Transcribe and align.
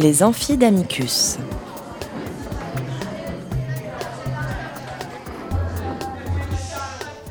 Les 0.00 0.22
amphidamicus. 0.22 1.38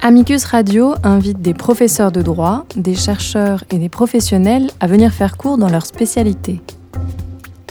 Amicus 0.02 0.44
Radio 0.44 0.94
invite 1.02 1.42
des 1.42 1.54
professeurs 1.54 2.12
de 2.12 2.22
droit, 2.22 2.66
des 2.76 2.96
chercheurs 2.96 3.64
et 3.72 3.78
des 3.78 3.88
professionnels 3.88 4.70
à 4.82 4.88
venir 4.88 5.14
faire 5.14 5.38
cours 5.38 5.58
dans 5.58 5.70
leur 5.70 5.86
spécialité. 5.86 6.60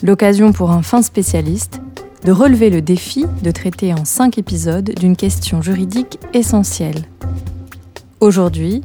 L'occasion 0.03 0.53
pour 0.53 0.71
un 0.71 0.81
fin 0.81 1.03
spécialiste 1.03 1.83
de 2.25 2.33
relever 2.33 2.71
le 2.71 2.81
défi 2.81 3.27
de 3.43 3.51
traiter 3.51 3.93
en 3.93 4.07
cinq 4.07 4.39
épisodes 4.39 4.95
d'une 4.99 5.17
question 5.17 5.61
juridique 5.61 6.19
essentielle. 6.33 7.05
Aujourd'hui, 8.21 8.81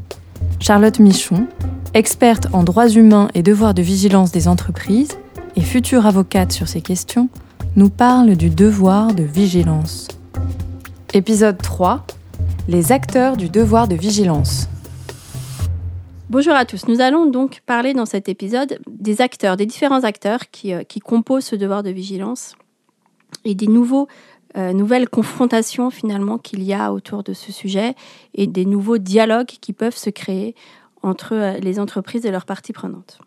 Charlotte 0.59 0.99
Michon, 0.99 1.47
experte 1.93 2.47
en 2.51 2.63
droits 2.63 2.89
humains 2.89 3.29
et 3.33 3.43
devoirs 3.43 3.73
de 3.73 3.81
vigilance 3.81 4.33
des 4.33 4.49
entreprises 4.49 5.17
et 5.55 5.61
future 5.61 6.05
avocate 6.05 6.51
sur 6.51 6.67
ces 6.67 6.81
questions, 6.81 7.29
nous 7.75 7.89
parle 7.89 8.35
du 8.35 8.49
devoir 8.49 9.13
de 9.13 9.23
vigilance. 9.23 10.07
Épisode 11.13 11.61
3 11.61 12.05
Les 12.67 12.91
acteurs 12.91 13.37
du 13.37 13.49
devoir 13.49 13.87
de 13.87 13.95
vigilance. 13.95 14.67
Bonjour 16.29 16.53
à 16.53 16.65
tous. 16.65 16.87
Nous 16.87 17.01
allons 17.01 17.25
donc 17.25 17.61
parler 17.65 17.93
dans 17.93 18.05
cet 18.05 18.29
épisode 18.29 18.79
des 18.89 19.21
acteurs, 19.21 19.57
des 19.57 19.65
différents 19.65 20.03
acteurs 20.03 20.49
qui, 20.51 20.73
euh, 20.73 20.83
composent 21.03 21.45
ce 21.45 21.55
devoir 21.57 21.83
de 21.83 21.89
vigilance 21.89 22.55
et 23.43 23.53
des 23.53 23.67
nouveaux, 23.67 24.07
euh, 24.57 24.71
nouvelles 24.71 25.09
confrontations 25.09 25.89
finalement 25.89 26.37
qu'il 26.37 26.63
y 26.63 26.73
a 26.73 26.93
autour 26.93 27.23
de 27.23 27.33
ce 27.33 27.51
sujet 27.51 27.95
et 28.33 28.47
des 28.47 28.65
nouveaux 28.65 28.97
dialogues 28.97 29.47
qui 29.47 29.73
peuvent 29.73 29.97
se 29.97 30.09
créer 30.09 30.55
entre 31.03 31.33
euh, 31.33 31.57
les 31.57 31.79
entreprises 31.79 32.25
et 32.25 32.31
leurs 32.31 32.45
parties 32.45 32.73
prenantes. 32.73 33.19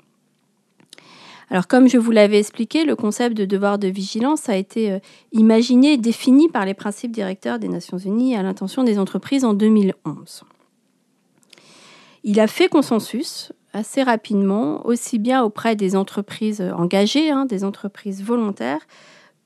Alors 1.55 1.69
comme 1.69 1.89
je 1.89 1.99
vous 1.99 2.11
l'avais 2.11 2.41
expliqué, 2.41 2.85
le 2.85 2.97
concept 2.97 3.37
de 3.37 3.45
devoir 3.45 3.79
de 3.79 3.87
vigilance 3.87 4.49
a 4.49 4.57
été 4.57 4.91
euh, 4.91 4.99
imaginé 5.31 5.93
et 5.93 5.97
défini 5.97 6.49
par 6.49 6.67
les 6.67 6.75
principes 6.75 7.13
directeurs 7.13 7.61
des 7.61 7.69
Nations 7.69 7.97
Unies 7.97 8.35
à 8.35 8.43
l'intention 8.43 8.83
des 8.83 8.99
entreprises 8.99 9.45
en 9.45 9.55
2011. 9.55 10.43
Il 12.25 12.41
a 12.41 12.49
fait 12.49 12.69
consensus 12.69 13.53
assez 13.73 14.03
rapidement, 14.03 14.85
aussi 14.85 15.21
bien 15.21 15.45
auprès 15.45 15.77
des 15.77 15.95
entreprises 15.95 16.61
engagées, 16.61 17.31
hein, 17.31 17.47
des 17.47 17.63
entreprises 17.63 18.25
volontaires, 18.25 18.85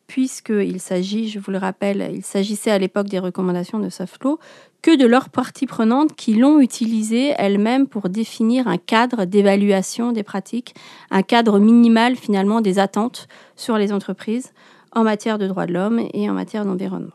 puisqu'il 0.09 0.81
s'agit, 0.81 1.29
je 1.29 1.39
vous 1.39 1.53
le 1.53 1.59
rappelle, 1.59 2.11
il 2.13 2.25
s'agissait 2.25 2.71
à 2.71 2.79
l'époque 2.79 3.07
des 3.07 3.19
recommandations 3.21 3.79
de 3.79 3.91
Soflo, 3.91 4.41
que 4.83 4.97
de 4.97 5.07
leurs 5.07 5.29
parties 5.29 5.67
prenantes 5.67 6.17
qui 6.17 6.35
l'ont 6.35 6.61
utilisé 6.61 7.35
elles-mêmes 7.37 7.87
pour 7.87 8.09
définir 8.09 8.67
un 8.69 8.79
cadre 8.79 9.27
d'évaluation 9.27 10.13
des 10.13 10.23
pratiques, 10.23 10.75
un 11.11 11.23
cadre 11.23 11.59
minimal 11.59 12.17
finalement 12.17 12.61
des 12.61 12.79
attentes 12.79 13.29
sur 13.55 13.77
les 13.77 13.93
entreprises 13.93 14.53
en 14.93 15.05
matière 15.05 15.39
de 15.39 15.47
droits 15.47 15.67
de 15.67 15.75
l'homme 15.75 16.01
et 16.15 16.29
en 16.31 16.33
matière 16.33 16.65
d'environnement. 16.65 17.13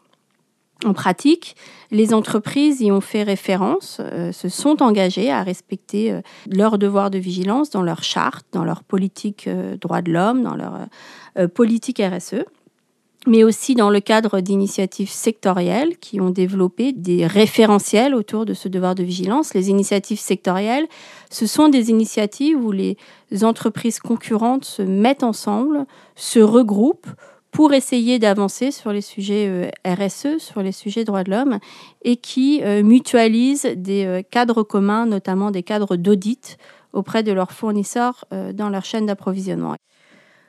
En 0.86 0.94
pratique, 0.94 1.56
les 1.92 2.14
entreprises 2.14 2.82
y 2.82 2.92
ont 2.92 3.02
fait 3.02 3.24
référence, 3.24 4.02
euh, 4.02 4.32
se 4.32 4.50
sont 4.50 4.84
engagées 4.84 5.32
à 5.32 5.42
respecter 5.42 6.12
euh, 6.12 6.22
leurs 6.52 6.78
devoirs 6.78 7.10
de 7.10 7.18
vigilance 7.18 7.70
dans 7.70 7.82
leur 7.82 8.04
charte, 8.04 8.46
dans 8.52 8.66
leur 8.66 8.84
politique 8.84 9.48
euh, 9.48 9.78
droits 9.78 10.02
de 10.02 10.12
l'homme, 10.12 10.44
dans 10.44 10.56
leur 10.56 10.88
politique 11.56 12.00
RSE 12.00 12.44
mais 13.26 13.44
aussi 13.44 13.76
dans 13.76 13.90
le 13.90 14.00
cadre 14.00 14.42
d'initiatives 14.42 15.10
sectorielles 15.10 15.98
qui 15.98 16.20
ont 16.20 16.30
développé 16.30 16.92
des 16.92 17.26
référentiels 17.26 18.16
autour 18.16 18.46
de 18.46 18.54
ce 18.54 18.68
devoir 18.68 18.96
de 18.96 19.04
vigilance. 19.04 19.54
Les 19.54 19.70
initiatives 19.70 20.20
sectorielles, 20.20 20.88
ce 21.30 21.48
sont 21.48 21.70
des 21.70 21.90
initiatives 21.90 22.58
où 22.58 22.72
les 22.72 22.98
entreprises 23.44 24.00
concurrentes 24.00 24.66
se 24.66 24.82
mettent 24.82 25.24
ensemble, 25.24 25.86
se 26.16 26.40
regroupent 26.40 27.10
pour 27.54 27.72
essayer 27.74 28.20
d'avancer 28.20 28.72
sur 28.72 28.92
les 28.92 29.02
sujets 29.02 29.48
euh, 29.48 29.70
RSE, 29.86 30.40
sur 30.40 30.62
les 30.62 30.72
sujets 30.72 31.06
droits 31.06 31.24
de 31.24 31.30
l'homme, 31.30 31.60
et 32.02 32.18
qui 32.18 32.62
euh, 32.64 32.82
mutualisent 32.82 33.70
des 33.78 34.06
euh, 34.06 34.22
cadres 34.30 34.64
communs, 34.64 35.06
notamment 35.06 35.52
des 35.52 35.62
cadres 35.62 35.96
d'audit 35.96 36.58
auprès 36.94 37.24
de 37.24 37.32
leurs 37.32 37.52
fournisseurs 37.52 38.26
dans 38.54 38.70
leur 38.70 38.86
chaîne 38.86 39.08
d'approvisionnement. 39.08 39.76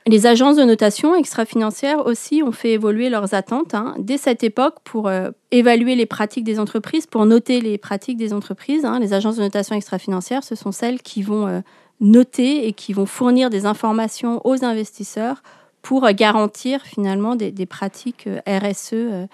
Les 0.07 0.27
agences 0.27 0.55
de 0.55 0.63
notation 0.63 1.15
extra-financières 1.15 2.05
aussi 2.05 2.43
ont 2.43 2.51
fait 2.51 2.73
évoluer 2.73 3.09
leurs 3.09 3.33
attentes 3.33 3.73
hein, 3.73 3.95
dès 3.97 4.17
cette 4.17 4.43
époque 4.43 4.75
pour 4.83 5.07
euh, 5.07 5.31
évaluer 5.49 5.95
les 5.95 6.05
pratiques 6.05 6.43
des 6.43 6.59
entreprises, 6.59 7.07
pour 7.07 7.25
noter 7.25 7.59
les 7.59 7.79
pratiques 7.79 8.17
des 8.17 8.31
entreprises. 8.31 8.85
Hein. 8.85 8.99
Les 8.99 9.13
agences 9.13 9.37
de 9.37 9.41
notation 9.41 9.75
extra-financières, 9.75 10.43
ce 10.43 10.53
sont 10.53 10.71
celles 10.71 11.01
qui 11.01 11.23
vont 11.23 11.47
euh, 11.47 11.61
noter 12.01 12.67
et 12.67 12.73
qui 12.73 12.93
vont 12.93 13.07
fournir 13.07 13.49
des 13.49 13.65
informations 13.65 14.41
aux 14.45 14.63
investisseurs 14.63 15.41
pour 15.81 16.05
euh, 16.05 16.11
garantir 16.13 16.83
finalement 16.83 17.35
des, 17.35 17.51
des 17.51 17.65
pratiques 17.65 18.29
RSE 18.47 19.27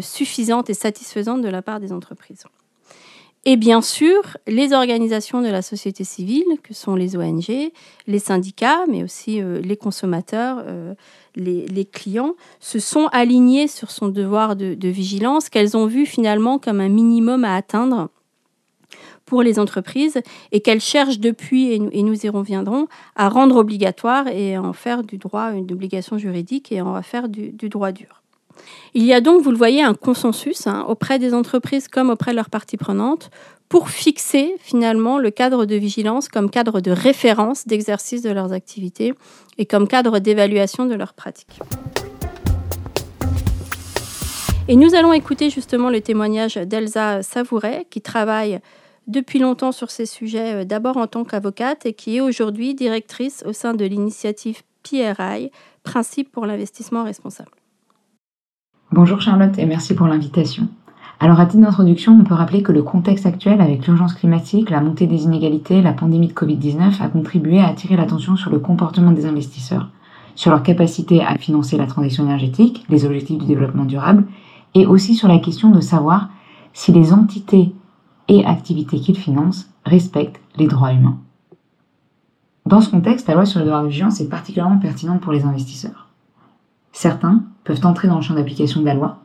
suffisantes 0.00 0.68
et 0.68 0.74
satisfaisantes 0.74 1.42
de 1.42 1.48
la 1.48 1.62
part 1.62 1.78
des 1.78 1.92
entreprises. 1.92 2.44
Et 3.50 3.56
bien 3.56 3.80
sûr, 3.80 4.36
les 4.46 4.74
organisations 4.74 5.40
de 5.40 5.48
la 5.48 5.62
société 5.62 6.04
civile, 6.04 6.44
que 6.62 6.74
sont 6.74 6.94
les 6.94 7.16
ONG, 7.16 7.72
les 8.06 8.18
syndicats, 8.18 8.84
mais 8.88 9.02
aussi 9.02 9.40
euh, 9.40 9.58
les 9.62 9.78
consommateurs, 9.78 10.58
euh, 10.66 10.92
les, 11.34 11.86
clients, 11.86 12.34
se 12.60 12.78
sont 12.78 13.06
alignés 13.10 13.66
sur 13.66 13.90
son 13.90 14.08
devoir 14.08 14.54
de, 14.54 14.88
vigilance 14.88 15.48
qu'elles 15.48 15.78
ont 15.78 15.86
vu 15.86 16.04
finalement 16.04 16.58
comme 16.58 16.78
un 16.82 16.90
minimum 16.90 17.42
à 17.42 17.56
atteindre 17.56 18.10
pour 19.24 19.42
les 19.42 19.58
entreprises 19.58 20.20
et 20.52 20.60
qu'elles 20.60 20.82
cherchent 20.82 21.18
depuis, 21.18 21.72
et 21.72 22.02
nous, 22.02 22.26
y 22.26 22.28
reviendrons, 22.28 22.86
à 23.16 23.30
rendre 23.30 23.56
obligatoire 23.56 24.28
et 24.28 24.56
à 24.56 24.62
en 24.62 24.74
faire 24.74 25.02
du 25.02 25.16
droit 25.16 25.52
une 25.52 25.72
obligation 25.72 26.18
juridique 26.18 26.70
et 26.70 26.82
en 26.82 27.00
faire 27.00 27.30
du 27.30 27.70
droit 27.70 27.92
dur. 27.92 28.18
Il 28.94 29.04
y 29.04 29.12
a 29.12 29.20
donc, 29.20 29.42
vous 29.42 29.50
le 29.50 29.56
voyez, 29.56 29.82
un 29.82 29.94
consensus 29.94 30.66
hein, 30.66 30.84
auprès 30.88 31.18
des 31.18 31.34
entreprises 31.34 31.88
comme 31.88 32.10
auprès 32.10 32.32
de 32.32 32.36
leurs 32.36 32.50
parties 32.50 32.76
prenantes 32.76 33.30
pour 33.68 33.90
fixer 33.90 34.54
finalement 34.60 35.18
le 35.18 35.30
cadre 35.30 35.66
de 35.66 35.74
vigilance 35.74 36.28
comme 36.28 36.50
cadre 36.50 36.80
de 36.80 36.90
référence 36.90 37.66
d'exercice 37.66 38.22
de 38.22 38.30
leurs 38.30 38.52
activités 38.52 39.12
et 39.58 39.66
comme 39.66 39.86
cadre 39.86 40.18
d'évaluation 40.18 40.86
de 40.86 40.94
leurs 40.94 41.12
pratiques. 41.12 41.58
Et 44.68 44.76
nous 44.76 44.94
allons 44.94 45.14
écouter 45.14 45.48
justement 45.48 45.88
le 45.88 46.00
témoignage 46.00 46.56
d'Elsa 46.56 47.22
Savouret, 47.22 47.86
qui 47.88 48.02
travaille 48.02 48.60
depuis 49.06 49.38
longtemps 49.38 49.72
sur 49.72 49.90
ces 49.90 50.04
sujets, 50.04 50.56
euh, 50.56 50.64
d'abord 50.64 50.98
en 50.98 51.06
tant 51.06 51.24
qu'avocate 51.24 51.86
et 51.86 51.94
qui 51.94 52.18
est 52.18 52.20
aujourd'hui 52.20 52.74
directrice 52.74 53.42
au 53.46 53.54
sein 53.54 53.72
de 53.72 53.86
l'initiative 53.86 54.62
PRI, 54.82 55.50
Principe 55.82 56.30
pour 56.30 56.44
l'investissement 56.44 57.04
responsable. 57.04 57.57
Bonjour 58.90 59.20
Charlotte 59.20 59.58
et 59.58 59.66
merci 59.66 59.94
pour 59.94 60.06
l'invitation. 60.06 60.66
Alors 61.20 61.38
à 61.40 61.44
titre 61.44 61.62
d'introduction, 61.62 62.18
on 62.18 62.24
peut 62.24 62.32
rappeler 62.32 62.62
que 62.62 62.72
le 62.72 62.82
contexte 62.82 63.26
actuel 63.26 63.60
avec 63.60 63.86
l'urgence 63.86 64.14
climatique, 64.14 64.70
la 64.70 64.80
montée 64.80 65.06
des 65.06 65.24
inégalités, 65.24 65.82
la 65.82 65.92
pandémie 65.92 66.28
de 66.28 66.32
Covid-19 66.32 67.02
a 67.02 67.08
contribué 67.08 67.60
à 67.60 67.66
attirer 67.66 67.96
l'attention 67.96 68.36
sur 68.36 68.50
le 68.50 68.58
comportement 68.58 69.12
des 69.12 69.26
investisseurs, 69.26 69.90
sur 70.34 70.52
leur 70.52 70.62
capacité 70.62 71.22
à 71.22 71.36
financer 71.36 71.76
la 71.76 71.84
transition 71.84 72.24
énergétique, 72.24 72.86
les 72.88 73.04
objectifs 73.04 73.36
du 73.36 73.44
développement 73.44 73.84
durable, 73.84 74.24
et 74.74 74.86
aussi 74.86 75.14
sur 75.14 75.28
la 75.28 75.38
question 75.38 75.68
de 75.70 75.82
savoir 75.82 76.30
si 76.72 76.90
les 76.90 77.12
entités 77.12 77.74
et 78.28 78.46
activités 78.46 79.00
qu'ils 79.00 79.18
financent 79.18 79.70
respectent 79.84 80.40
les 80.56 80.66
droits 80.66 80.94
humains. 80.94 81.18
Dans 82.64 82.80
ce 82.80 82.88
contexte, 82.88 83.28
la 83.28 83.34
loi 83.34 83.44
sur 83.44 83.58
le 83.58 83.66
devoir 83.66 83.82
de 83.82 83.88
vigilance 83.88 84.22
est 84.22 84.30
particulièrement 84.30 84.78
pertinente 84.78 85.20
pour 85.20 85.32
les 85.32 85.44
investisseurs. 85.44 86.07
Certains 86.92 87.42
peuvent 87.64 87.84
entrer 87.84 88.08
dans 88.08 88.16
le 88.16 88.22
champ 88.22 88.34
d'application 88.34 88.80
de 88.80 88.86
la 88.86 88.94
loi, 88.94 89.20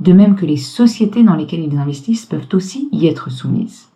de 0.00 0.12
même 0.12 0.36
que 0.36 0.46
les 0.46 0.56
sociétés 0.56 1.22
dans 1.24 1.34
lesquelles 1.34 1.64
ils 1.64 1.78
investissent 1.78 2.26
peuvent 2.26 2.48
aussi 2.52 2.88
y 2.92 3.06
être 3.06 3.30
soumises. 3.30 3.88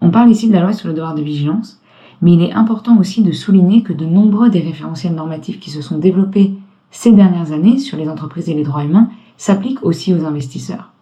On 0.00 0.10
parle 0.10 0.30
ici 0.30 0.48
de 0.48 0.54
la 0.54 0.60
loi 0.60 0.72
sur 0.72 0.88
le 0.88 0.94
devoir 0.94 1.14
de 1.14 1.22
vigilance, 1.22 1.80
mais 2.22 2.34
il 2.34 2.42
est 2.42 2.52
important 2.52 2.98
aussi 2.98 3.22
de 3.22 3.32
souligner 3.32 3.82
que 3.82 3.92
de 3.92 4.04
nombreux 4.04 4.50
des 4.50 4.60
référentiels 4.60 5.14
normatifs 5.14 5.60
qui 5.60 5.70
se 5.70 5.82
sont 5.82 5.98
développés 5.98 6.54
ces 6.90 7.12
dernières 7.12 7.52
années 7.52 7.78
sur 7.78 7.98
les 7.98 8.08
entreprises 8.08 8.48
et 8.48 8.54
les 8.54 8.64
droits 8.64 8.84
humains 8.84 9.10
s'appliquent 9.36 9.84
aussi 9.84 10.14
aux 10.14 10.24
investisseurs. 10.24 10.92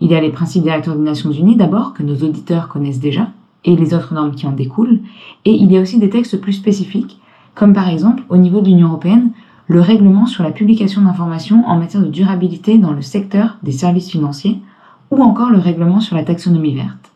Il 0.00 0.10
y 0.10 0.14
a 0.14 0.20
les 0.20 0.30
principes 0.30 0.62
directeurs 0.62 0.96
des 0.96 1.02
Nations 1.02 1.32
Unies 1.32 1.56
d'abord, 1.56 1.94
que 1.94 2.02
nos 2.02 2.16
auditeurs 2.16 2.68
connaissent 2.68 3.00
déjà, 3.00 3.30
et 3.64 3.74
les 3.74 3.94
autres 3.94 4.14
normes 4.14 4.34
qui 4.34 4.46
en 4.46 4.52
découlent, 4.52 5.00
et 5.44 5.52
il 5.52 5.72
y 5.72 5.78
a 5.78 5.80
aussi 5.80 5.98
des 5.98 6.10
textes 6.10 6.40
plus 6.40 6.52
spécifiques 6.52 7.18
comme 7.56 7.72
par 7.72 7.88
exemple 7.88 8.22
au 8.28 8.36
niveau 8.36 8.60
de 8.60 8.66
l'Union 8.66 8.88
européenne 8.88 9.32
le 9.66 9.80
règlement 9.80 10.26
sur 10.26 10.44
la 10.44 10.52
publication 10.52 11.02
d'informations 11.02 11.64
en 11.66 11.76
matière 11.76 12.02
de 12.02 12.08
durabilité 12.08 12.78
dans 12.78 12.92
le 12.92 13.02
secteur 13.02 13.58
des 13.64 13.72
services 13.72 14.10
financiers 14.10 14.60
ou 15.10 15.20
encore 15.22 15.50
le 15.50 15.58
règlement 15.58 15.98
sur 15.98 16.14
la 16.14 16.22
taxonomie 16.22 16.76
verte. 16.76 17.10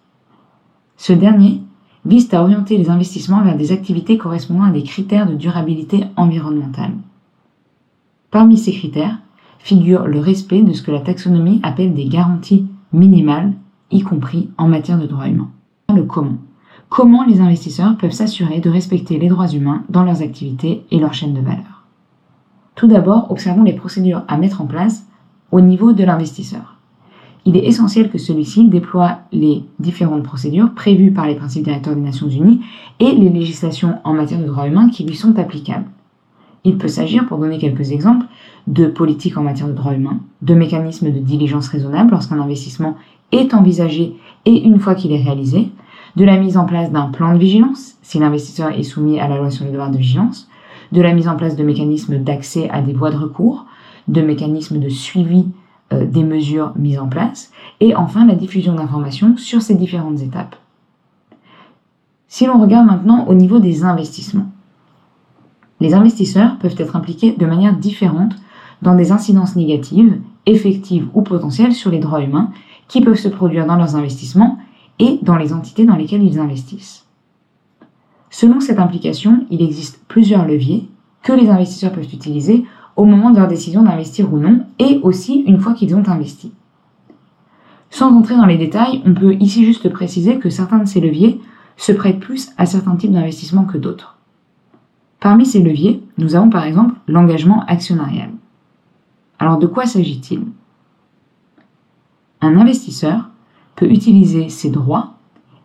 Ce 0.96 1.12
dernier 1.12 1.60
vise 2.04 2.32
à 2.34 2.42
orienter 2.42 2.76
les 2.76 2.90
investissements 2.90 3.42
vers 3.42 3.56
des 3.56 3.70
activités 3.70 4.18
correspondant 4.18 4.64
à 4.64 4.70
des 4.70 4.82
critères 4.82 5.28
de 5.28 5.34
durabilité 5.34 6.04
environnementale. 6.16 6.92
Parmi 8.30 8.56
ces 8.56 8.72
critères 8.72 9.18
figure 9.58 10.06
le 10.06 10.20
respect 10.20 10.62
de 10.62 10.72
ce 10.72 10.82
que 10.82 10.90
la 10.90 11.00
taxonomie 11.00 11.60
appelle 11.62 11.94
des 11.94 12.06
garanties 12.06 12.66
minimales, 12.92 13.52
y 13.90 14.00
compris 14.00 14.48
en 14.56 14.68
matière 14.68 14.98
de 14.98 15.06
droits 15.06 15.28
humains. 15.28 15.50
Le 15.94 16.04
comment 16.04 16.38
comment 16.90 17.24
les 17.24 17.40
investisseurs 17.40 17.96
peuvent 17.96 18.10
s'assurer 18.10 18.58
de 18.58 18.68
respecter 18.68 19.18
les 19.18 19.28
droits 19.28 19.48
humains 19.48 19.84
dans 19.88 20.02
leurs 20.02 20.22
activités 20.22 20.82
et 20.90 20.98
leur 20.98 21.14
chaîne 21.14 21.32
de 21.32 21.40
valeur. 21.40 21.84
Tout 22.74 22.88
d'abord, 22.88 23.30
observons 23.30 23.62
les 23.62 23.72
procédures 23.72 24.24
à 24.28 24.36
mettre 24.36 24.60
en 24.60 24.66
place 24.66 25.06
au 25.52 25.60
niveau 25.60 25.92
de 25.92 26.04
l'investisseur. 26.04 26.76
Il 27.46 27.56
est 27.56 27.66
essentiel 27.66 28.10
que 28.10 28.18
celui-ci 28.18 28.68
déploie 28.68 29.20
les 29.32 29.64
différentes 29.78 30.24
procédures 30.24 30.74
prévues 30.74 31.12
par 31.12 31.26
les 31.26 31.36
principes 31.36 31.64
directeurs 31.64 31.94
des 31.94 32.02
Nations 32.02 32.28
Unies 32.28 32.60
et 32.98 33.12
les 33.12 33.30
législations 33.30 33.98
en 34.04 34.12
matière 34.12 34.40
de 34.40 34.46
droits 34.46 34.66
humains 34.66 34.90
qui 34.90 35.04
lui 35.04 35.16
sont 35.16 35.38
applicables. 35.38 35.86
Il 36.64 36.76
peut 36.76 36.88
s'agir, 36.88 37.26
pour 37.26 37.38
donner 37.38 37.58
quelques 37.58 37.92
exemples, 37.92 38.26
de 38.66 38.86
politiques 38.86 39.38
en 39.38 39.42
matière 39.42 39.68
de 39.68 39.72
droits 39.72 39.94
humains, 39.94 40.20
de 40.42 40.54
mécanismes 40.54 41.10
de 41.10 41.18
diligence 41.18 41.68
raisonnable 41.68 42.10
lorsqu'un 42.10 42.40
investissement 42.40 42.96
est 43.32 43.54
envisagé 43.54 44.14
et 44.44 44.62
une 44.62 44.78
fois 44.78 44.94
qu'il 44.94 45.12
est 45.12 45.22
réalisé, 45.22 45.70
de 46.16 46.24
la 46.24 46.36
mise 46.36 46.56
en 46.56 46.64
place 46.64 46.90
d'un 46.90 47.08
plan 47.08 47.32
de 47.34 47.38
vigilance 47.38 47.96
si 48.02 48.18
l'investisseur 48.18 48.70
est 48.70 48.82
soumis 48.82 49.20
à 49.20 49.28
la 49.28 49.38
loi 49.38 49.50
sur 49.50 49.64
le 49.64 49.70
devoir 49.70 49.90
de 49.90 49.96
vigilance, 49.96 50.48
de 50.90 51.00
la 51.00 51.14
mise 51.14 51.28
en 51.28 51.36
place 51.36 51.54
de 51.54 51.62
mécanismes 51.62 52.18
d'accès 52.18 52.68
à 52.70 52.82
des 52.82 52.92
voies 52.92 53.10
de 53.10 53.16
recours, 53.16 53.66
de 54.08 54.20
mécanismes 54.20 54.78
de 54.78 54.88
suivi 54.88 55.46
euh, 55.92 56.04
des 56.06 56.24
mesures 56.24 56.72
mises 56.76 56.98
en 56.98 57.08
place, 57.08 57.52
et 57.78 57.94
enfin 57.94 58.26
la 58.26 58.34
diffusion 58.34 58.74
d'informations 58.74 59.36
sur 59.36 59.62
ces 59.62 59.76
différentes 59.76 60.20
étapes. 60.20 60.56
Si 62.26 62.46
l'on 62.46 62.60
regarde 62.60 62.86
maintenant 62.86 63.26
au 63.26 63.34
niveau 63.34 63.58
des 63.58 63.84
investissements, 63.84 64.50
les 65.80 65.94
investisseurs 65.94 66.58
peuvent 66.58 66.76
être 66.78 66.96
impliqués 66.96 67.32
de 67.32 67.46
manière 67.46 67.76
différente 67.76 68.34
dans 68.82 68.94
des 68.94 69.12
incidences 69.12 69.56
négatives, 69.56 70.20
effectives 70.46 71.08
ou 71.14 71.22
potentielles 71.22 71.74
sur 71.74 71.90
les 71.90 71.98
droits 71.98 72.22
humains 72.22 72.50
qui 72.88 73.00
peuvent 73.00 73.14
se 73.14 73.28
produire 73.28 73.66
dans 73.66 73.76
leurs 73.76 73.96
investissements 73.96 74.58
et 75.00 75.18
dans 75.22 75.36
les 75.36 75.52
entités 75.52 75.84
dans 75.84 75.96
lesquelles 75.96 76.22
ils 76.22 76.38
investissent. 76.38 77.06
Selon 78.30 78.60
cette 78.60 78.78
implication, 78.78 79.46
il 79.50 79.62
existe 79.62 80.00
plusieurs 80.06 80.46
leviers 80.46 80.88
que 81.22 81.32
les 81.32 81.48
investisseurs 81.48 81.92
peuvent 81.92 82.14
utiliser 82.14 82.64
au 82.96 83.04
moment 83.04 83.30
de 83.30 83.38
leur 83.38 83.48
décision 83.48 83.82
d'investir 83.82 84.32
ou 84.32 84.38
non, 84.38 84.64
et 84.78 85.00
aussi 85.02 85.40
une 85.46 85.58
fois 85.58 85.72
qu'ils 85.72 85.96
ont 85.96 86.06
investi. 86.06 86.52
Sans 87.88 88.14
entrer 88.14 88.36
dans 88.36 88.46
les 88.46 88.58
détails, 88.58 89.02
on 89.04 89.14
peut 89.14 89.34
ici 89.40 89.64
juste 89.64 89.88
préciser 89.88 90.38
que 90.38 90.50
certains 90.50 90.78
de 90.78 90.84
ces 90.84 91.00
leviers 91.00 91.40
se 91.76 91.92
prêtent 91.92 92.20
plus 92.20 92.50
à 92.58 92.66
certains 92.66 92.96
types 92.96 93.10
d'investissements 93.10 93.64
que 93.64 93.78
d'autres. 93.78 94.18
Parmi 95.18 95.46
ces 95.46 95.62
leviers, 95.62 96.02
nous 96.18 96.36
avons 96.36 96.50
par 96.50 96.64
exemple 96.64 96.94
l'engagement 97.08 97.64
actionnarial. 97.66 98.30
Alors 99.38 99.58
de 99.58 99.66
quoi 99.66 99.86
s'agit-il? 99.86 100.42
Un 102.42 102.58
investisseur 102.58 103.29
peut 103.76 103.90
utiliser 103.90 104.48
ses 104.48 104.70
droits 104.70 105.14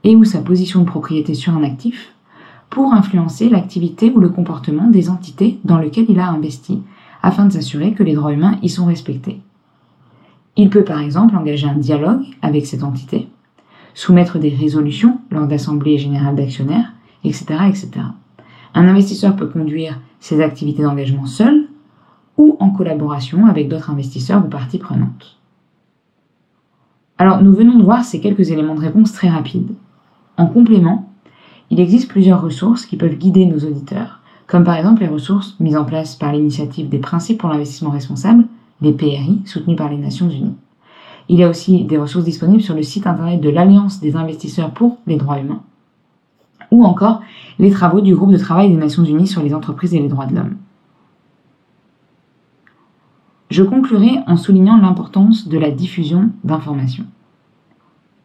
et 0.03 0.15
ou 0.15 0.23
sa 0.23 0.39
position 0.41 0.81
de 0.81 0.85
propriété 0.85 1.33
sur 1.33 1.53
un 1.53 1.63
actif 1.63 2.13
pour 2.69 2.93
influencer 2.93 3.49
l'activité 3.49 4.11
ou 4.11 4.19
le 4.19 4.29
comportement 4.29 4.87
des 4.87 5.09
entités 5.09 5.59
dans 5.63 5.77
lesquelles 5.77 6.09
il 6.09 6.19
a 6.19 6.29
investi 6.29 6.81
afin 7.21 7.45
de 7.45 7.53
s'assurer 7.53 7.93
que 7.93 8.03
les 8.03 8.13
droits 8.13 8.33
humains 8.33 8.57
y 8.61 8.69
sont 8.69 8.85
respectés. 8.85 9.39
Il 10.57 10.69
peut 10.69 10.83
par 10.83 10.99
exemple 10.99 11.35
engager 11.35 11.67
un 11.67 11.75
dialogue 11.75 12.23
avec 12.41 12.65
cette 12.65 12.83
entité, 12.83 13.27
soumettre 13.93 14.39
des 14.39 14.49
résolutions 14.49 15.19
lors 15.31 15.47
d'assemblées 15.47 15.97
générales 15.97 16.35
d'actionnaires, 16.35 16.93
etc., 17.23 17.45
etc. 17.67 17.89
Un 18.73 18.87
investisseur 18.87 19.35
peut 19.35 19.47
conduire 19.47 19.99
ses 20.19 20.41
activités 20.41 20.83
d'engagement 20.83 21.25
seul 21.25 21.67
ou 22.37 22.57
en 22.59 22.69
collaboration 22.69 23.45
avec 23.47 23.69
d'autres 23.69 23.89
investisseurs 23.89 24.45
ou 24.45 24.49
parties 24.49 24.79
prenantes. 24.79 25.37
Alors 27.17 27.41
nous 27.41 27.53
venons 27.53 27.77
de 27.77 27.83
voir 27.83 28.03
ces 28.03 28.19
quelques 28.19 28.51
éléments 28.51 28.75
de 28.75 28.81
réponse 28.81 29.13
très 29.13 29.29
rapides. 29.29 29.73
En 30.38 30.47
complément, 30.47 31.09
il 31.69 31.79
existe 31.79 32.09
plusieurs 32.09 32.41
ressources 32.41 32.85
qui 32.85 32.97
peuvent 32.97 33.17
guider 33.17 33.45
nos 33.45 33.59
auditeurs 33.59 34.19
comme 34.47 34.63
par 34.63 34.75
exemple 34.75 35.01
les 35.01 35.07
ressources 35.07 35.56
mises 35.59 35.77
en 35.77 35.85
place 35.85 36.15
par 36.15 36.31
l'initiative 36.31 36.89
des 36.89 37.00
principes 37.00 37.39
pour 37.39 37.50
l'investissement 37.50 37.89
responsable, 37.89 38.45
les 38.81 38.94
PRI, 38.94 39.41
soutenus 39.45 39.77
par 39.77 39.89
les 39.89 39.97
Nations 39.97 40.29
Unies. 40.29 40.56
Il 41.29 41.39
y 41.39 41.44
a 41.44 41.50
aussi 41.50 41.83
des 41.85 41.97
ressources 41.97 42.25
disponibles 42.25 42.62
sur 42.62 42.75
le 42.75 42.83
site 42.83 43.07
internet 43.07 43.41
de 43.41 43.50
l'Alliance 43.50 44.00
des 44.00 44.15
investisseurs 44.15 44.71
pour 44.71 44.97
les 45.07 45.17
droits 45.17 45.39
humains, 45.39 45.63
ou 46.69 46.85
encore 46.85 47.21
les 47.57 47.71
travaux 47.71 48.01
du 48.01 48.15
groupe 48.15 48.31
de 48.31 48.38
travail 48.38 48.69
des 48.69 48.77
Nations 48.77 49.03
Unies 49.03 49.27
sur 49.27 49.41
les 49.41 49.56
entreprises 49.56 49.95
et 49.95 50.00
les 50.00 50.09
droits 50.09 50.27
de 50.27 50.35
l'homme. 50.35 50.57
Je 53.50 53.63
conclurai 53.63 54.19
en 54.27 54.38
soulignant 54.38 54.77
l'importance 54.77 55.47
de 55.47 55.57
la 55.57 55.71
diffusion 55.71 56.31
d'informations. 56.44 57.06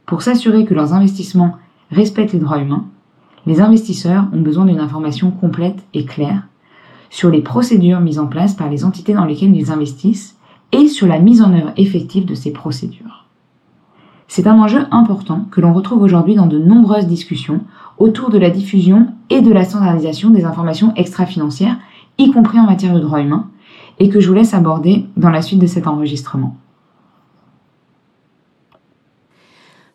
Pour 0.06 0.22
s'assurer 0.22 0.64
que 0.64 0.74
leurs 0.74 0.94
investissements 0.94 1.56
respectent 1.90 2.32
les 2.32 2.38
droits 2.38 2.58
humains, 2.58 2.86
les 3.46 3.60
investisseurs 3.60 4.28
ont 4.32 4.40
besoin 4.40 4.64
d'une 4.64 4.80
information 4.80 5.30
complète 5.30 5.84
et 5.94 6.04
claire 6.04 6.44
sur 7.10 7.28
les 7.28 7.42
procédures 7.42 8.00
mises 8.00 8.18
en 8.18 8.26
place 8.26 8.54
par 8.54 8.70
les 8.70 8.84
entités 8.84 9.12
dans 9.12 9.24
lesquelles 9.24 9.54
ils 9.54 9.70
investissent 9.70 10.38
et 10.72 10.86
sur 10.86 11.06
la 11.06 11.18
mise 11.18 11.42
en 11.42 11.52
œuvre 11.52 11.72
effective 11.76 12.24
de 12.24 12.34
ces 12.34 12.52
procédures. 12.52 13.26
C'est 14.28 14.46
un 14.46 14.58
enjeu 14.60 14.86
important 14.92 15.46
que 15.50 15.60
l'on 15.60 15.74
retrouve 15.74 16.02
aujourd'hui 16.02 16.36
dans 16.36 16.46
de 16.46 16.58
nombreuses 16.58 17.08
discussions 17.08 17.62
autour 17.98 18.30
de 18.30 18.38
la 18.38 18.48
diffusion 18.48 19.08
et 19.28 19.40
de 19.40 19.52
la 19.52 19.64
standardisation 19.64 20.30
des 20.30 20.44
informations 20.44 20.94
extra-financières, 20.94 21.76
y 22.16 22.30
compris 22.30 22.60
en 22.60 22.66
matière 22.66 22.94
de 22.94 23.00
droits 23.00 23.20
humains, 23.20 23.50
et 24.00 24.08
que 24.08 24.18
je 24.18 24.28
vous 24.28 24.34
laisse 24.34 24.54
aborder 24.54 25.04
dans 25.16 25.30
la 25.30 25.42
suite 25.42 25.60
de 25.60 25.66
cet 25.66 25.86
enregistrement. 25.86 26.56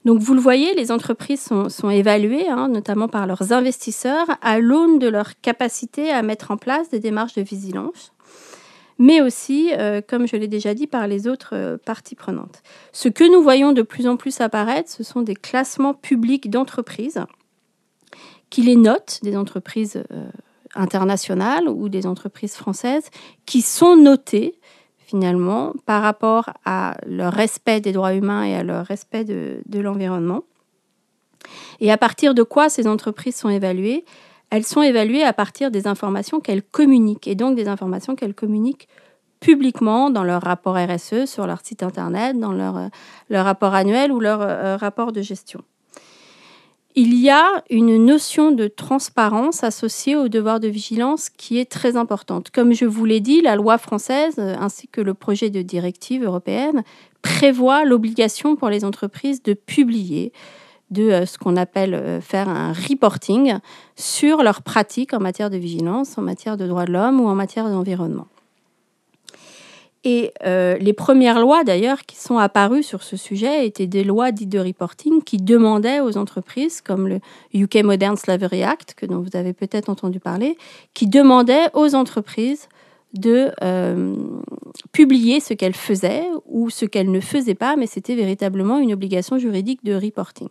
Donc 0.06 0.20
vous 0.20 0.36
le 0.36 0.40
voyez, 0.40 0.76
les 0.76 0.92
entreprises 0.92 1.50
sont, 1.70 1.90
évaluées, 1.90 2.48
hein, 2.48 2.70
notamment 2.70 3.08
par 3.08 3.26
leurs 3.26 3.52
investisseurs, 3.52 4.28
à 4.44 4.60
l'aune 4.60 5.00
de 5.00 5.08
leur 5.08 5.42
capacité 5.42 6.12
à 6.12 6.22
mettre 6.22 6.52
en 6.52 6.58
place 6.58 6.90
des 6.92 7.00
démarches 7.00 7.34
de 7.34 7.42
vigilance, 7.42 8.14
mais 9.00 9.20
aussi, 9.20 9.72
euh, 9.74 10.02
comme 10.08 10.28
je 10.28 10.36
l'ai 10.36 10.48
déjà 10.48 10.76
dit, 10.76 10.86
par 10.86 11.08
les 11.08 11.28
autres 11.28 11.56
euh, 11.56 11.78
parties 11.84 12.14
prenantes. 12.14 12.62
Ce 12.94 13.10
que 13.10 13.24
nous 13.30 13.42
voyons 13.42 13.74
de 13.74 13.82
plus 13.82 14.08
en 14.08 14.16
plus 14.16 14.40
apparaître, 14.42 14.92
ce 14.92 15.04
sont 15.04 15.22
des 15.22 15.36
classements 15.36 15.96
publics 15.96 16.52
d'entreprises 16.52 17.20
qui 18.52 18.62
les 18.62 18.76
notent, 18.76 19.20
des 19.24 19.36
entreprises 19.36 20.04
euh, 20.12 20.28
internationales 20.76 21.68
ou 21.68 21.90
des 21.90 22.06
entreprises 22.06 22.56
françaises, 22.56 23.10
qui 23.46 23.62
sont 23.62 23.96
notées 23.96 24.60
finalement, 25.06 25.74
par 25.86 26.02
rapport 26.02 26.50
à 26.66 26.98
leur 27.06 27.32
respect 27.32 27.80
des 27.80 27.92
droits 27.92 28.14
humains 28.14 28.44
et 28.44 28.56
à 28.56 28.64
leur 28.64 28.86
respect 28.86 29.24
de, 29.24 29.80
l'environnement. 29.80 30.44
Et 31.80 31.92
à 31.92 31.98
partir 31.98 32.34
de 32.34 32.44
quoi 32.44 32.70
ces 32.70 32.88
entreprises 32.88 33.36
sont 33.36 33.50
évaluées? 33.50 34.04
Elles 34.50 34.66
sont 34.66 34.82
évaluées 34.82 35.24
à 35.24 35.34
partir 35.34 35.70
des 35.70 35.88
informations 35.88 36.40
qu'elles 36.40 36.64
communiquent, 36.64 37.28
et 37.28 37.36
donc 37.36 37.56
des 37.56 37.68
informations 37.68 38.16
qu'elles 38.16 38.34
communiquent 38.34 38.88
publiquement 39.40 40.10
dans 40.10 40.24
leur 40.24 40.42
rapport 40.42 40.76
RSE, 40.76 41.26
sur 41.26 41.46
leur 41.46 41.64
site 41.64 41.84
internet, 41.84 42.40
dans 42.40 42.52
leur, 42.52 42.90
rapport 43.30 43.76
annuel 43.76 44.12
ou 44.12 44.20
leur 44.20 44.42
euh, 44.42 44.76
rapport 44.76 45.12
de 45.12 45.22
gestion 45.22 45.62
il 46.96 47.14
y 47.20 47.30
a 47.30 47.64
une 47.70 48.04
notion 48.06 48.52
de 48.52 48.68
transparence 48.68 49.64
associée 49.64 50.16
au 50.16 50.30
devoir 50.30 50.62
de 50.62 50.70
vigilance 50.70 51.30
qui 51.30 51.60
est 51.60 51.70
très 51.70 51.98
importante. 51.98 52.52
Comme 52.52 52.74
je 52.74 52.86
vous 52.86 53.04
l'ai 53.04 53.20
dit, 53.20 53.42
la 53.42 53.56
loi 53.58 53.78
française 53.78 54.40
ainsi 54.40 54.88
que 54.88 55.02
le 55.02 55.14
projet 55.14 55.50
de 55.50 55.62
directive 55.62 56.24
européenne 56.24 56.84
prévoit 57.22 57.84
l'obligation 57.84 58.56
pour 58.56 58.70
les 58.70 58.86
entreprises 58.86 59.44
de 59.44 59.54
publier 59.54 60.32
de 60.92 61.10
euh, 61.10 61.26
ce 61.26 61.38
qu'on 61.38 61.58
appelle 61.58 61.96
euh, 61.96 62.22
faire 62.22 62.48
un 62.48 62.72
reporting 62.72 63.56
sur 63.96 64.44
leurs 64.44 64.62
pratiques 64.62 65.14
en 65.14 65.20
matière 65.20 65.50
de 65.50 65.58
vigilance, 65.58 66.18
en 66.18 66.22
matière 66.22 66.58
de 66.58 66.68
droits 66.68 66.86
de 66.86 66.92
l'homme 66.92 67.20
ou 67.20 67.28
en 67.28 67.36
matière 67.36 67.68
d'environnement. 67.70 68.28
Et 70.08 70.32
euh, 70.46 70.78
les 70.78 70.94
premières 70.94 71.40
lois, 71.40 71.64
d'ailleurs, 71.64 72.04
qui 72.04 72.16
sont 72.16 72.38
apparues 72.38 72.84
sur 72.84 73.02
ce 73.02 73.18
sujet 73.18 73.66
étaient 73.66 73.88
des 73.88 74.04
lois 74.04 74.32
dites 74.32 74.50
de 74.50 74.60
reporting 74.60 75.24
qui 75.24 75.38
demandaient 75.38 76.00
aux 76.00 76.16
entreprises, 76.16 76.80
comme 76.82 77.08
le 77.08 77.20
UK 77.56 77.84
Modern 77.84 78.16
Slavery 78.16 78.62
Act, 78.62 78.94
que 78.96 79.08
dont 79.08 79.20
vous 79.20 79.36
avez 79.36 79.54
peut-être 79.54 79.90
entendu 79.90 80.20
parler, 80.20 80.58
qui 80.94 81.08
demandaient 81.08 81.70
aux 81.74 81.96
entreprises 81.96 82.70
de 83.14 83.50
euh, 83.64 84.16
publier 84.92 85.40
ce 85.40 85.56
qu'elles 85.56 85.76
faisaient 85.76 86.28
ou 86.46 86.70
ce 86.70 86.86
qu'elles 86.86 87.10
ne 87.10 87.22
faisaient 87.22 87.56
pas, 87.56 87.76
mais 87.76 87.88
c'était 87.88 88.16
véritablement 88.16 88.78
une 88.78 88.94
obligation 88.94 89.40
juridique 89.40 89.84
de 89.84 89.96
reporting 89.96 90.50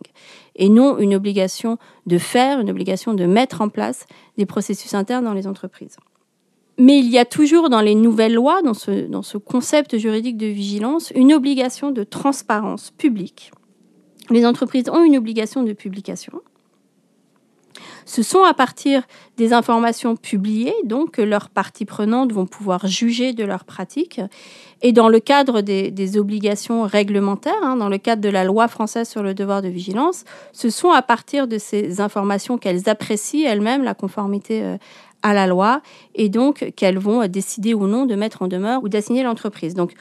et 0.55 0.67
non 0.67 0.97
une 0.97 1.15
obligation 1.15 1.77
de 2.07 2.17
faire, 2.17 2.59
une 2.59 2.69
obligation 2.69 3.13
de 3.13 3.25
mettre 3.25 3.61
en 3.61 3.69
place 3.69 4.05
des 4.37 4.45
processus 4.45 4.95
internes 4.95 5.25
dans 5.25 5.33
les 5.33 5.47
entreprises. 5.47 5.97
Mais 6.77 6.99
il 6.99 7.09
y 7.09 7.17
a 7.17 7.25
toujours 7.25 7.69
dans 7.69 7.81
les 7.81 7.95
nouvelles 7.95 8.33
lois, 8.33 8.61
dans 8.61 8.73
ce, 8.73 9.37
concept 9.37 9.97
juridique 9.97 10.37
de 10.37 10.47
vigilance, 10.47 11.11
une 11.15 11.33
obligation 11.33 11.91
de 11.91 12.03
transparence 12.03 12.91
publique. 12.91 13.51
Les 14.29 14.45
entreprises 14.45 14.89
ont 14.89 15.03
une 15.03 15.17
obligation 15.17 15.63
de 15.63 15.73
publication. 15.73 16.41
Ce 18.05 18.21
sont 18.21 18.43
à 18.43 18.53
partir 18.53 19.03
des 19.37 19.51
informations 19.51 20.15
publiées, 20.15 20.75
donc 20.83 21.11
que 21.11 21.21
leurs 21.21 21.49
parties 21.49 21.85
prenantes 21.85 22.31
vont 22.31 22.45
pouvoir 22.45 22.85
juger 22.85 23.33
de 23.33 23.43
leurs 23.43 23.65
pratiques. 23.65 24.21
Et 24.81 24.91
dans 24.91 25.09
le 25.09 25.19
cadre 25.19 25.61
des, 25.61 26.17
obligations 26.17 26.83
réglementaires, 26.83 27.53
hein, 27.63 27.77
dans 27.77 27.89
le 27.89 27.97
cadre 27.97 28.21
de 28.21 28.29
la 28.29 28.43
loi 28.43 28.67
française 28.67 29.09
sur 29.09 29.23
le 29.23 29.33
devoir 29.33 29.63
de 29.63 29.69
vigilance, 29.69 30.23
ce 30.53 30.69
sont 30.69 30.91
à 30.91 31.01
partir 31.01 31.47
de 31.47 31.57
ces 31.57 31.99
informations 31.99 32.57
qu'elles 32.57 32.87
apprécient 32.87 33.49
elles-mêmes 33.49 33.83
la 33.83 33.95
conformité 33.95 34.61
euh, 34.63 34.77
à 35.25 35.33
la 35.33 35.47
loi 35.47 35.81
et 36.13 36.29
donc 36.29 36.71
qu'elles 36.75 36.99
vont 36.99 37.27
décider 37.27 37.73
ou 37.73 37.87
non 37.87 38.05
de 38.05 38.13
mettre 38.13 38.43
en 38.43 38.47
demeure 38.47 38.83
ou 38.83 38.89
d'assigner 38.89 39.23
l'entreprise. 39.23 39.73
Donc 39.73 39.93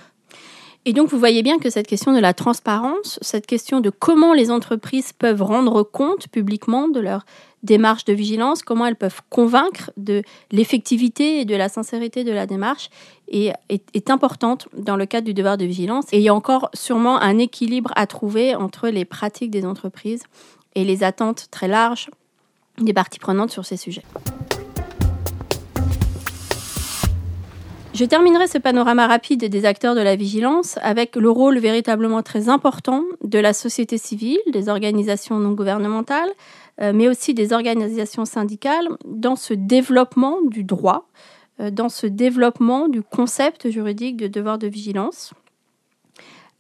et 0.87 0.93
donc, 0.93 1.09
vous 1.09 1.19
voyez 1.19 1.43
bien 1.43 1.59
que 1.59 1.71
cette 1.71 1.87
question 1.87 2.13
de 2.13 2.19
la 2.19 2.35
transparence, 2.35 3.19
cette 3.23 3.47
question 3.47 3.81
de 3.81 3.89
comment 3.89 4.35
les 4.35 4.51
entreprises 4.51 5.15
peuvent 5.15 5.41
rendre 5.41 5.83
compte 5.83 6.29
publiquement 6.29 6.89
de 6.89 7.01
leur 7.01 7.25
démarche 7.63 8.05
de 8.05 8.13
vigilance, 8.13 8.63
comment 8.63 8.85
elles 8.85 8.95
peuvent 8.95 9.23
convaincre 9.31 9.91
de 9.97 10.23
l'effectivité 10.53 11.41
et 11.41 11.47
de 11.47 11.57
la 11.57 11.71
sincérité 11.71 12.23
de 12.23 12.33
la 12.33 12.45
démarche 12.45 12.91
est, 13.29 13.55
est, 13.71 14.11
importante 14.11 14.69
dans 14.77 14.97
le 14.97 15.07
cadre 15.07 15.25
du 15.25 15.33
devoir 15.33 15.57
de 15.57 15.65
vigilance. 15.65 16.05
Et 16.13 16.19
il 16.19 16.23
y 16.23 16.29
a 16.29 16.35
encore 16.35 16.69
sûrement 16.75 17.19
un 17.19 17.39
équilibre 17.39 17.91
à 17.97 18.07
trouver 18.07 18.55
entre 18.55 18.91
les 18.91 19.07
pratiques 19.07 19.51
des 19.51 19.65
entreprises 19.65 20.25
et 20.75 20.85
les 20.85 21.03
attentes 21.03 21.47
très 21.51 21.69
larges 21.69 22.11
des 22.77 22.93
parties 22.93 23.21
prenantes 23.21 23.51
sur 23.51 23.65
ces 23.65 23.79
sujets. 23.79 24.03
Je 27.95 28.05
terminerai 28.05 28.49
ce 28.49 28.59
panorama 28.59 29.07
rapide 29.07 29.45
des 29.45 29.65
acteurs 29.65 29.95
de 29.95 30.01
la 30.01 30.17
vigilance 30.17 30.81
avec 30.83 31.15
le 31.15 31.31
rôle 31.31 31.59
véritablement 31.59 32.23
très 32.23 32.49
important 32.49 33.05
de 33.23 33.39
la 33.39 33.53
société 33.53 33.99
civile, 33.99 34.41
des 34.53 34.69
organisations 34.69 35.39
non 35.39 35.53
gouvernementales, 35.53 36.31
euh, 36.81 36.93
mais 36.93 37.09
aussi 37.09 37.35
des 37.35 37.53
organisations 37.53 38.25
syndicales 38.25 38.89
dans 39.07 39.37
ce 39.37 39.55
développement 39.55 40.39
du 40.43 40.65
droit, 40.65 41.09
euh, 41.61 41.71
dans 41.71 41.89
ce 41.89 42.09
développement 42.09 42.89
du 42.89 43.01
concept 43.01 43.71
juridique 43.71 44.17
de 44.17 44.27
devoir 44.27 44.59
de 44.59 44.67
vigilance. 44.67 45.33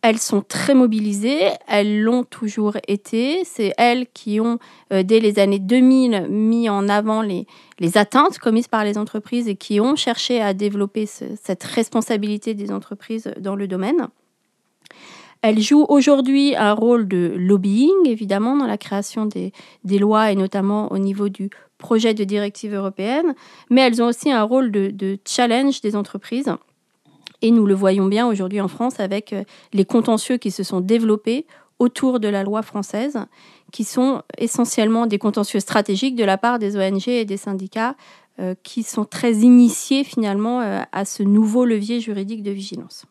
Elles 0.06 0.18
sont 0.18 0.42
très 0.42 0.74
mobilisées, 0.74 1.48
elles 1.66 2.02
l'ont 2.02 2.24
toujours 2.24 2.76
été. 2.86 3.42
C'est 3.44 3.72
elles 3.78 4.06
qui 4.12 4.38
ont, 4.38 4.58
euh, 4.92 5.02
dès 5.02 5.18
les 5.18 5.38
années 5.38 5.58
2000, 5.58 6.26
mis 6.28 6.68
en 6.68 6.90
avant 6.90 7.22
les, 7.22 7.46
atteintes 7.94 8.38
commises 8.38 8.68
par 8.68 8.84
les 8.84 8.98
entreprises 8.98 9.48
et 9.48 9.56
qui 9.56 9.80
ont 9.80 9.96
cherché 9.96 10.42
à 10.42 10.52
développer 10.52 11.06
cette 11.06 11.64
responsabilité 11.64 12.52
des 12.52 12.70
entreprises 12.70 13.32
dans 13.40 13.56
le 13.56 13.66
domaine. 13.66 14.08
Elles 15.40 15.62
jouent 15.62 15.86
aujourd'hui 15.88 16.54
un 16.54 16.74
rôle 16.74 17.08
de 17.08 17.32
lobbying, 17.38 18.06
évidemment, 18.06 18.58
dans 18.58 18.66
la 18.66 18.76
création 18.76 19.24
des, 19.24 19.52
lois 19.98 20.30
et 20.30 20.36
notamment 20.36 20.92
au 20.92 20.98
niveau 20.98 21.30
du 21.30 21.48
projet 21.78 22.12
de 22.12 22.24
directive 22.24 22.74
européenne, 22.74 23.34
mais 23.70 23.80
elles 23.80 24.02
ont 24.02 24.08
aussi 24.08 24.30
un 24.30 24.42
rôle 24.42 24.70
de 24.70 25.18
challenge 25.24 25.80
des 25.80 25.96
entreprises 25.96 26.54
et 27.44 27.50
nous 27.50 27.66
le 27.66 27.74
voyons 27.74 28.06
bien 28.06 28.26
aujourd'hui 28.26 28.62
en 28.62 28.68
France 28.68 29.00
avec 29.00 29.34
euh, 29.34 29.44
les 29.74 29.84
contentieux 29.84 30.38
qui 30.38 30.50
se 30.50 30.62
sont 30.62 30.80
développés 30.80 31.44
autour 31.78 32.18
de 32.18 32.28
la 32.28 32.42
loi 32.42 32.62
française, 32.62 33.18
qui 33.70 33.84
sont 33.84 34.22
essentiellement 34.38 35.06
des 35.06 35.18
contentieux 35.18 35.60
stratégiques 35.60 36.16
de 36.16 36.24
la 36.24 36.38
part 36.38 36.58
des 36.58 36.78
ONG 36.78 37.06
et 37.08 37.26
des 37.26 37.36
syndicats 37.36 37.96
euh, 38.40 38.54
qui 38.62 38.82
sont 38.82 39.04
très 39.04 39.34
initiés 39.34 40.04
finalement 40.04 40.62
euh, 40.62 40.80
à 40.92 41.04
ce 41.04 41.22
nouveau 41.22 41.66
levier 41.66 42.00
juridique 42.00 42.42
de 42.42 42.50
vigilance. 42.50 43.04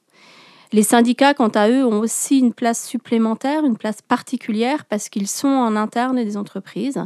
Les 0.74 0.82
syndicats, 0.82 1.36
quant 1.36 1.50
à 1.50 1.70
eux, 1.70 1.86
ont 1.86 2.00
aussi 2.00 2.40
une 2.40 2.52
place 2.52 2.84
supplémentaire, 2.84 3.64
une 3.64 3.78
place 3.78 4.02
particulière, 4.02 4.86
parce 4.86 5.08
qu'ils 5.08 5.28
sont 5.28 5.48
en 5.48 5.76
interne 5.76 6.16
des 6.16 6.36
entreprises. 6.36 7.00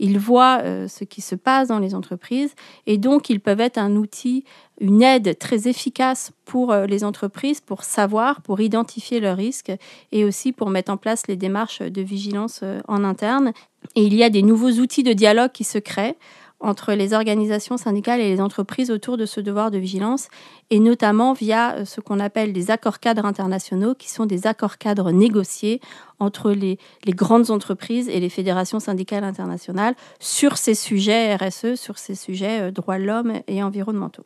Ils 0.00 0.18
voient 0.18 0.58
euh, 0.64 0.88
ce 0.88 1.04
qui 1.04 1.20
se 1.20 1.36
passe 1.36 1.68
dans 1.68 1.78
les 1.78 1.94
entreprises, 1.94 2.52
et 2.88 2.98
donc 2.98 3.30
ils 3.30 3.38
peuvent 3.38 3.60
être 3.60 3.78
un 3.78 3.94
outil, 3.94 4.42
une 4.80 5.04
aide 5.04 5.38
très 5.38 5.68
efficace 5.68 6.32
pour 6.44 6.72
euh, 6.72 6.86
les 6.86 7.04
entreprises, 7.04 7.60
pour 7.60 7.84
savoir, 7.84 8.42
pour 8.42 8.60
identifier 8.60 9.20
leurs 9.20 9.36
risques, 9.36 9.72
et 10.10 10.24
aussi 10.24 10.50
pour 10.50 10.68
mettre 10.68 10.90
en 10.90 10.96
place 10.96 11.28
les 11.28 11.36
démarches 11.36 11.80
de 11.80 12.02
vigilance 12.02 12.60
euh, 12.64 12.80
en 12.88 13.04
interne. 13.04 13.52
Et 13.94 14.02
il 14.02 14.14
y 14.14 14.24
a 14.24 14.30
des 14.30 14.42
nouveaux 14.42 14.72
outils 14.80 15.04
de 15.04 15.12
dialogue 15.12 15.52
qui 15.52 15.62
se 15.64 15.78
créent 15.78 16.16
entre 16.62 16.94
les 16.94 17.12
organisations 17.12 17.76
syndicales 17.76 18.20
et 18.20 18.28
les 18.28 18.40
entreprises 18.40 18.90
autour 18.90 19.16
de 19.16 19.26
ce 19.26 19.40
devoir 19.40 19.70
de 19.70 19.78
vigilance, 19.78 20.28
et 20.70 20.78
notamment 20.78 21.32
via 21.32 21.74
euh, 21.74 21.84
ce 21.84 22.00
qu'on 22.00 22.20
appelle 22.20 22.52
des 22.52 22.70
accords 22.70 23.00
cadres 23.00 23.26
internationaux, 23.26 23.94
qui 23.94 24.08
sont 24.08 24.26
des 24.26 24.46
accords 24.46 24.78
cadres 24.78 25.10
négociés 25.10 25.80
entre 26.20 26.52
les, 26.52 26.78
grandes 27.08 27.50
entreprises 27.50 28.08
et 28.08 28.20
les 28.20 28.28
fédérations 28.28 28.80
syndicales 28.80 29.24
internationales 29.24 29.94
sur 30.20 30.56
ces 30.56 30.74
sujets 30.74 31.34
RSE, 31.34 31.74
sur 31.74 31.98
ces 31.98 32.14
sujets 32.14 32.62
euh, 32.62 32.70
droits 32.70 32.98
de 32.98 33.04
l'homme 33.04 33.32
et 33.48 33.62
environnementaux. 33.62 34.24